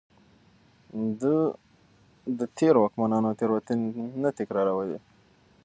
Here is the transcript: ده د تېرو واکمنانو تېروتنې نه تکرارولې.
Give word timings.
ده 1.21 1.35
د 2.39 2.41
تېرو 2.57 2.79
واکمنانو 2.81 3.37
تېروتنې 3.39 3.89
نه 4.21 4.29
تکرارولې. 4.37 4.99